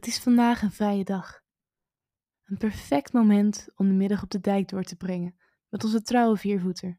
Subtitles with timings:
[0.00, 1.42] Het is vandaag een vrije dag.
[2.44, 5.36] Een perfect moment om de middag op de dijk door te brengen
[5.68, 6.98] met onze trouwe viervoeter.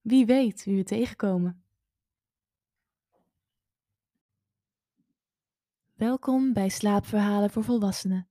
[0.00, 1.64] Wie weet wie we tegenkomen.
[5.94, 8.28] Welkom bij Slaapverhalen voor Volwassenen.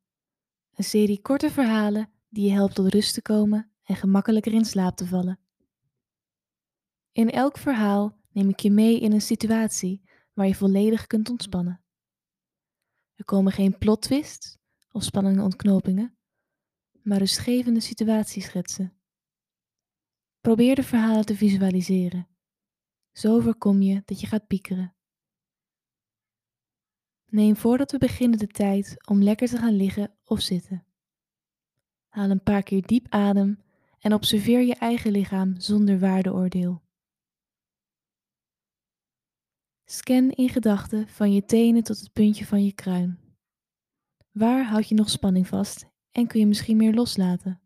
[0.73, 4.95] Een serie korte verhalen die je helpt tot rust te komen en gemakkelijker in slaap
[4.95, 5.39] te vallen.
[7.11, 10.01] In elk verhaal neem ik je mee in een situatie
[10.33, 11.84] waar je volledig kunt ontspannen.
[13.15, 14.57] Er komen geen plot twists
[14.91, 16.17] of spannende ontknopingen,
[17.01, 18.93] maar rustgevende situatieschetsen.
[20.41, 22.27] Probeer de verhalen te visualiseren.
[23.11, 24.95] Zo voorkom je dat je gaat piekeren.
[27.25, 30.85] Neem voordat we beginnen de tijd om lekker te gaan liggen of zitten.
[32.07, 33.63] Haal een paar keer diep adem
[33.99, 36.84] en observeer je eigen lichaam zonder waardeoordeel.
[39.87, 43.19] Scan in gedachten van je tenen tot het puntje van je kruin.
[44.31, 47.61] Waar houd je nog spanning vast en kun je misschien meer loslaten?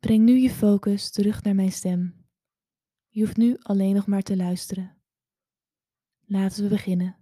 [0.00, 2.26] Breng nu je focus terug naar mijn stem.
[3.08, 5.02] Je hoeft nu alleen nog maar te luisteren.
[6.20, 7.16] Laten we beginnen.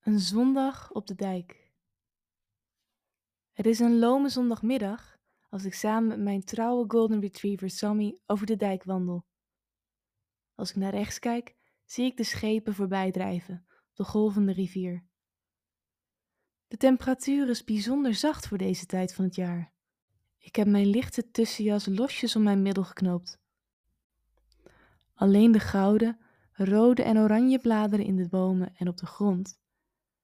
[0.00, 1.72] Een zondag op de dijk.
[3.52, 5.13] Het is een lome zondagmiddag
[5.54, 9.24] als ik samen met mijn trouwe golden retriever Sammy over de dijk wandel.
[10.54, 15.04] Als ik naar rechts kijk, zie ik de schepen voorbij drijven op de golvende rivier.
[16.68, 19.72] De temperatuur is bijzonder zacht voor deze tijd van het jaar.
[20.38, 23.40] Ik heb mijn lichte tussenjas losjes om mijn middel geknoopt.
[25.14, 26.18] Alleen de gouden,
[26.52, 29.60] rode en oranje bladeren in de bomen en op de grond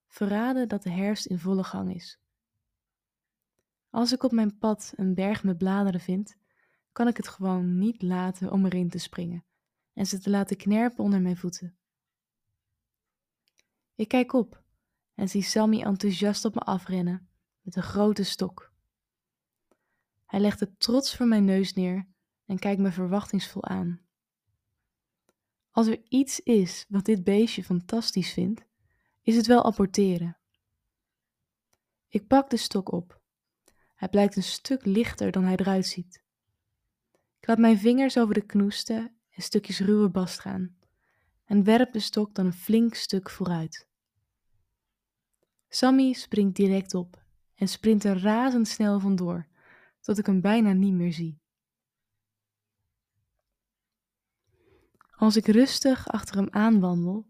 [0.07, 2.20] verraden dat de herfst in volle gang is.
[3.91, 6.35] Als ik op mijn pad een berg met bladeren vind,
[6.91, 9.45] kan ik het gewoon niet laten om erin te springen
[9.93, 11.77] en ze te laten knerpen onder mijn voeten.
[13.95, 14.63] Ik kijk op
[15.15, 17.29] en zie Sammy enthousiast op me afrennen
[17.61, 18.73] met een grote stok.
[20.25, 22.07] Hij legt het trots voor mijn neus neer
[22.45, 24.01] en kijkt me verwachtingsvol aan.
[25.71, 28.65] Als er iets is wat dit beestje fantastisch vindt,
[29.21, 30.37] is het wel apporteren.
[32.07, 33.20] Ik pak de stok op.
[34.01, 36.23] Hij blijkt een stuk lichter dan hij eruit ziet.
[37.39, 40.77] Ik laat mijn vingers over de knoesten en stukjes ruwe bast gaan
[41.45, 43.87] en werp de stok dan een flink stuk vooruit.
[45.67, 47.23] Sammy springt direct op
[47.55, 49.47] en sprint er razendsnel vandoor,
[49.99, 51.39] tot ik hem bijna niet meer zie.
[55.11, 57.27] Als ik rustig achter hem aanwandel,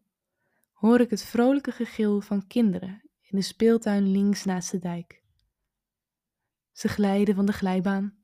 [0.71, 5.20] hoor ik het vrolijke gegil van kinderen in de speeltuin links naast de dijk.
[6.71, 8.17] Ze glijden van de glijbaan,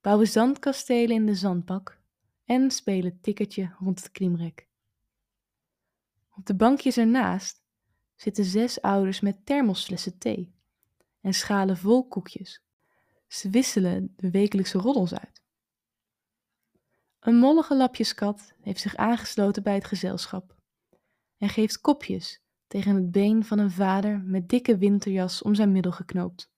[0.00, 2.00] bouwen zandkastelen in de zandbak
[2.44, 4.68] en spelen tikkertje rond het klimrek.
[6.36, 7.62] Op de bankjes ernaast
[8.16, 10.54] zitten zes ouders met thermosflessen thee
[11.20, 12.62] en schalen vol koekjes.
[13.26, 15.42] Ze wisselen de wekelijkse roddels uit.
[17.20, 20.56] Een mollige lapjeskat heeft zich aangesloten bij het gezelschap
[21.36, 25.92] en geeft kopjes tegen het been van een vader met dikke winterjas om zijn middel
[25.92, 26.50] geknoopt.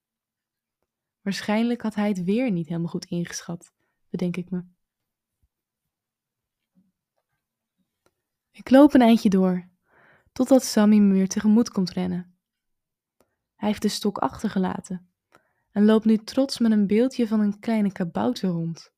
[1.22, 3.72] Waarschijnlijk had hij het weer niet helemaal goed ingeschat,
[4.08, 4.64] bedenk ik me.
[8.50, 9.68] Ik loop een eindje door,
[10.32, 12.36] totdat Sammy me weer tegemoet komt rennen.
[13.54, 15.12] Hij heeft de stok achtergelaten
[15.70, 18.92] en loopt nu trots met een beeldje van een kleine kabouter rond.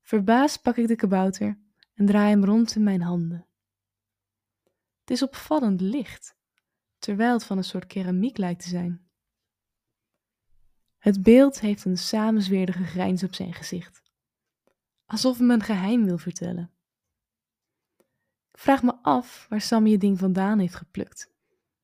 [0.00, 1.58] Verbaasd pak ik de kabouter
[1.94, 3.46] en draai hem rond in mijn handen.
[5.00, 6.36] Het is opvallend licht,
[6.98, 9.10] terwijl het van een soort keramiek lijkt te zijn.
[11.02, 14.02] Het beeld heeft een samenzweerdige grijns op zijn gezicht,
[15.04, 16.72] alsof hij me een geheim wil vertellen.
[18.50, 21.32] Ik vraag me af waar Sammy het ding vandaan heeft geplukt.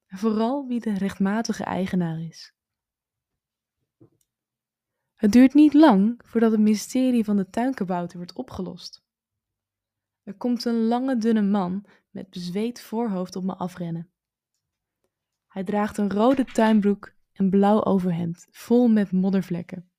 [0.07, 2.55] En vooral wie de rechtmatige eigenaar is.
[5.15, 9.05] Het duurt niet lang voordat het mysterie van de tuinkabouter wordt opgelost.
[10.23, 14.11] Er komt een lange, dunne man met bezweet voorhoofd op me afrennen.
[15.47, 19.91] Hij draagt een rode tuinbroek en blauw overhemd, vol met moddervlekken.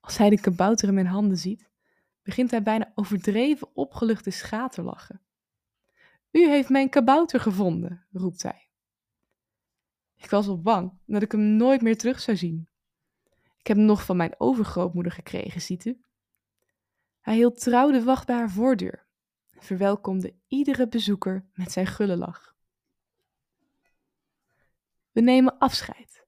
[0.00, 1.70] Als hij de kabouter in mijn handen ziet,
[2.22, 5.20] begint hij bijna overdreven opgelucht te schaterlachen.
[6.30, 8.68] U heeft mijn kabouter gevonden, roept hij.
[10.16, 12.68] Ik was al bang dat ik hem nooit meer terug zou zien.
[13.58, 16.00] Ik heb hem nog van mijn overgrootmoeder gekregen, ziet u.
[17.20, 19.06] Hij hield trouw de wacht bij haar voordeur
[19.50, 22.51] en verwelkomde iedere bezoeker met zijn gulle lach.
[25.12, 26.26] We nemen afscheid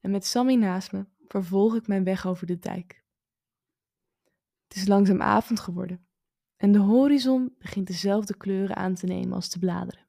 [0.00, 3.02] en met Sammy naast me vervolg ik mijn weg over de dijk.
[4.68, 6.06] Het is langzaam avond geworden
[6.56, 10.06] en de horizon begint dezelfde kleuren aan te nemen als de bladeren.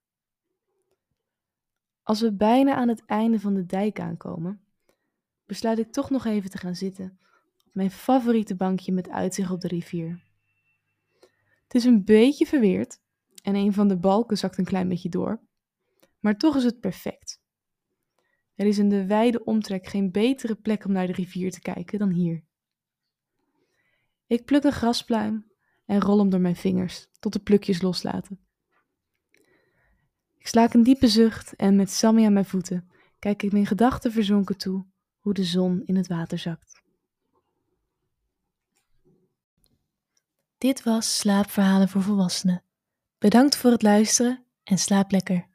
[2.03, 4.62] Als we bijna aan het einde van de dijk aankomen,
[5.45, 7.19] besluit ik toch nog even te gaan zitten
[7.68, 10.23] op mijn favoriete bankje met uitzicht op de rivier.
[11.63, 13.00] Het is een beetje verweerd
[13.44, 15.41] en een van de balken zakt een klein beetje door,
[16.19, 17.41] maar toch is het perfect.
[18.56, 22.00] Er is in de wijde omtrek geen betere plek om naar de rivier te kijken
[22.00, 22.44] dan hier.
[24.27, 25.51] Ik pluk een graspluim
[25.86, 28.39] en rol hem door mijn vingers tot de plukjes loslaten.
[30.38, 32.89] Ik slaak een diepe zucht en met Sammy aan mijn voeten
[33.19, 34.86] kijk ik mijn gedachten verzonken toe
[35.19, 36.81] hoe de zon in het water zakt.
[40.57, 42.63] Dit was Slaapverhalen voor Volwassenen.
[43.18, 45.50] Bedankt voor het luisteren en slaap lekker.